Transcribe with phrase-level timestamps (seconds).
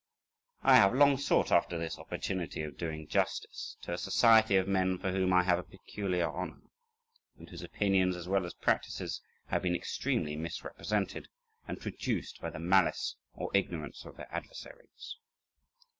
[0.63, 4.97] I have long sought after this opportunity of doing justice to a society of men
[4.97, 6.59] for whom I have a peculiar honour,
[7.37, 11.27] and whose opinions as well as practices have been extremely misrepresented
[11.67, 15.17] and traduced by the malice or ignorance of their adversaries.